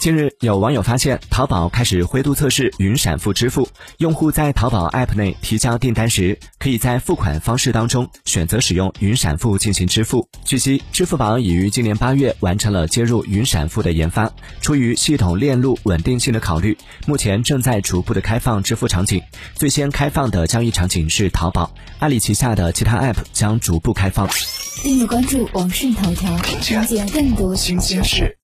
[0.00, 3.68] 近日，有网友发现淘宝开始灰度测试云闪付支付。
[3.98, 10.26] 用户在淘宝 App 内提交订单时，可以在付款方式当中选择使用云闪付进行支付。
[10.42, 14.32] 据悉，支付宝已于今年八月完成了接入云闪付的研发。
[14.62, 19.20] 出于系统链路稳定性的考虑，目前正在逐步的开放支付场景。
[19.54, 24.26] 最先开放的交易场景是淘宝，阿里旗下的其他 App 将逐步开放。
[24.82, 28.34] 订阅关注网讯头条，了解更多新鲜事。